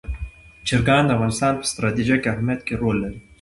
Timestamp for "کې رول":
2.67-2.97